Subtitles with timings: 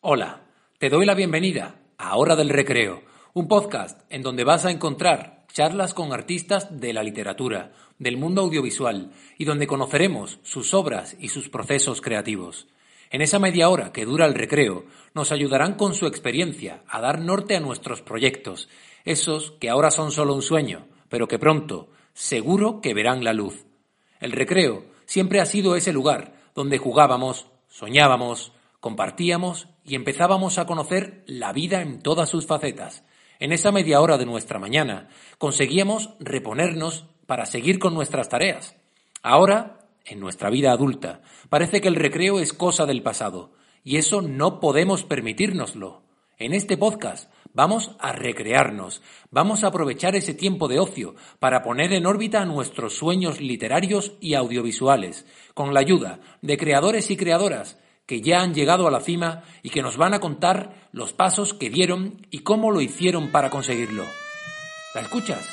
[0.00, 0.42] Hola,
[0.78, 3.02] te doy la bienvenida a Hora del Recreo,
[3.34, 8.42] un podcast en donde vas a encontrar charlas con artistas de la literatura, del mundo
[8.42, 12.68] audiovisual y donde conoceremos sus obras y sus procesos creativos.
[13.10, 17.20] En esa media hora que dura el recreo, nos ayudarán con su experiencia a dar
[17.20, 18.68] norte a nuestros proyectos,
[19.04, 23.66] esos que ahora son solo un sueño, pero que pronto, seguro que verán la luz.
[24.20, 31.24] El recreo siempre ha sido ese lugar donde jugábamos, soñábamos, compartíamos y empezábamos a conocer
[31.26, 33.04] la vida en todas sus facetas.
[33.40, 35.08] En esa media hora de nuestra mañana
[35.38, 38.76] conseguíamos reponernos para seguir con nuestras tareas.
[39.22, 41.22] Ahora en nuestra vida adulta.
[41.48, 43.52] Parece que el recreo es cosa del pasado,
[43.84, 46.02] y eso no podemos permitírnoslo.
[46.38, 51.92] En este podcast vamos a recrearnos, vamos a aprovechar ese tiempo de ocio para poner
[51.92, 57.78] en órbita nuestros sueños literarios y audiovisuales, con la ayuda de creadores y creadoras
[58.08, 61.52] que ya han llegado a la cima y que nos van a contar los pasos
[61.52, 64.02] que dieron y cómo lo hicieron para conseguirlo.
[64.94, 65.46] ¿La escuchas?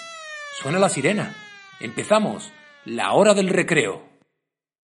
[0.61, 1.35] Suena la sirena.
[1.81, 2.53] Empezamos.
[2.85, 4.14] La hora del recreo.